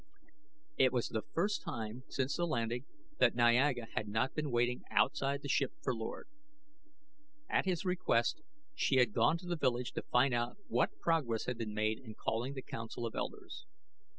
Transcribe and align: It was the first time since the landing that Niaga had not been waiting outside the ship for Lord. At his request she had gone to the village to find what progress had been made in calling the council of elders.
It 0.79 0.91
was 0.91 1.09
the 1.09 1.21
first 1.21 1.61
time 1.61 2.01
since 2.09 2.35
the 2.35 2.47
landing 2.47 2.85
that 3.19 3.35
Niaga 3.35 3.85
had 3.93 4.07
not 4.07 4.33
been 4.33 4.49
waiting 4.49 4.81
outside 4.89 5.43
the 5.43 5.47
ship 5.47 5.73
for 5.83 5.93
Lord. 5.93 6.27
At 7.47 7.65
his 7.65 7.85
request 7.85 8.41
she 8.73 8.95
had 8.95 9.13
gone 9.13 9.37
to 9.37 9.45
the 9.47 9.55
village 9.55 9.91
to 9.91 10.01
find 10.01 10.33
what 10.67 10.99
progress 11.01 11.45
had 11.45 11.59
been 11.59 11.75
made 11.75 11.99
in 11.99 12.15
calling 12.15 12.55
the 12.55 12.63
council 12.63 13.05
of 13.05 13.13
elders. 13.13 13.67